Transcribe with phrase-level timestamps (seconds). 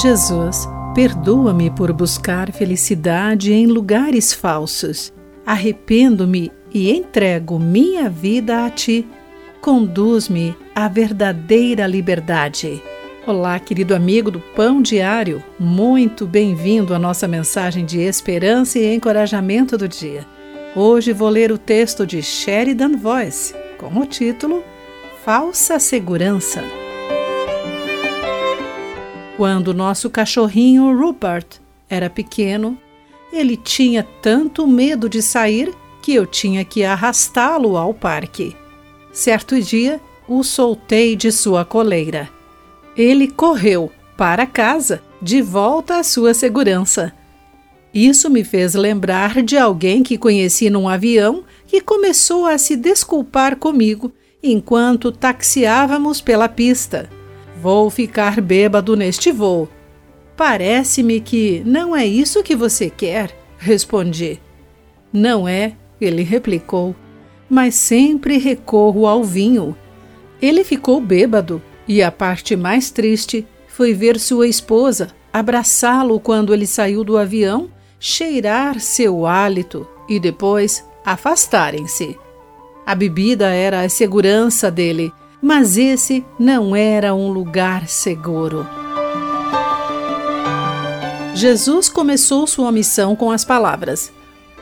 [0.00, 5.12] Jesus, perdoa-me por buscar felicidade em lugares falsos.
[5.44, 9.06] Arrependo-me e entrego minha vida a ti.
[9.60, 12.82] Conduz-me à verdadeira liberdade.
[13.26, 19.76] Olá, querido amigo do Pão Diário, muito bem-vindo à nossa mensagem de esperança e encorajamento
[19.76, 20.26] do dia.
[20.74, 24.64] Hoje vou ler o texto de Sheridan Voice com o título
[25.22, 26.89] Falsa Segurança.
[29.40, 31.46] Quando nosso cachorrinho Rupert
[31.88, 32.76] era pequeno,
[33.32, 38.54] ele tinha tanto medo de sair que eu tinha que arrastá-lo ao parque.
[39.10, 39.98] Certo dia,
[40.28, 42.28] o soltei de sua coleira.
[42.94, 47.10] Ele correu para casa, de volta à sua segurança.
[47.94, 53.56] Isso me fez lembrar de alguém que conheci num avião que começou a se desculpar
[53.56, 54.12] comigo
[54.42, 57.08] enquanto taxiávamos pela pista.
[57.60, 59.68] Vou ficar bêbado neste voo.
[60.34, 64.40] Parece-me que não é isso que você quer, respondi.
[65.12, 66.96] Não é, ele replicou,
[67.50, 69.76] mas sempre recorro ao vinho.
[70.40, 76.66] Ele ficou bêbado e a parte mais triste foi ver sua esposa abraçá-lo quando ele
[76.66, 82.18] saiu do avião, cheirar seu hálito e depois afastarem-se.
[82.86, 85.12] A bebida era a segurança dele
[85.42, 88.66] mas esse não era um lugar seguro.
[91.34, 94.12] Jesus começou sua missão com as palavras: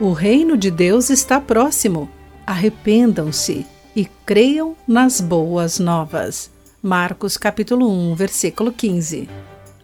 [0.00, 2.08] O reino de Deus está próximo.
[2.46, 6.50] Arrependam-se e creiam nas boas novas.
[6.82, 9.28] Marcos capítulo 1, versículo 15.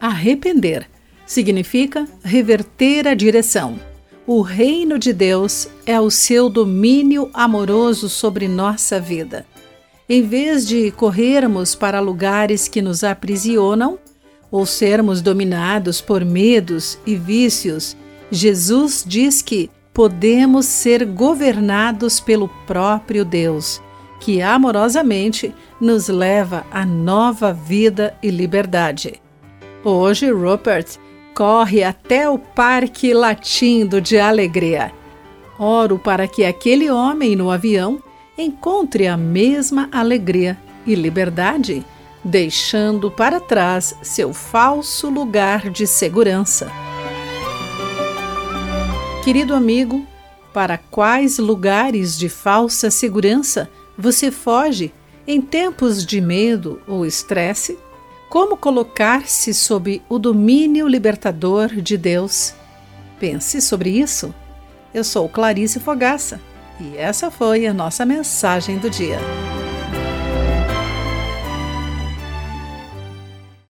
[0.00, 0.88] Arrepender
[1.26, 3.78] significa reverter a direção.
[4.26, 9.46] O reino de Deus é o seu domínio amoroso sobre nossa vida.
[10.10, 13.98] Em vez de corrermos para lugares que nos aprisionam
[14.50, 17.94] ou sermos dominados por medos e vícios,
[18.30, 23.82] Jesus diz que podemos ser governados pelo próprio Deus,
[24.18, 29.20] que amorosamente nos leva a nova vida e liberdade.
[29.84, 30.96] Hoje, Rupert
[31.34, 34.90] corre até o parque latindo de alegria.
[35.58, 38.02] Oro para que aquele homem no avião
[38.38, 40.56] encontre a mesma alegria
[40.86, 41.84] e liberdade,
[42.22, 46.70] deixando para trás seu falso lugar de segurança.
[49.24, 50.06] Querido amigo,
[50.54, 54.94] para quais lugares de falsa segurança você foge
[55.26, 57.76] em tempos de medo ou estresse?
[58.30, 62.54] Como colocar-se sob o domínio libertador de Deus?
[63.18, 64.32] Pense sobre isso.
[64.94, 66.40] Eu sou Clarice Fogaça
[66.80, 69.18] e essa foi a nossa mensagem do dia.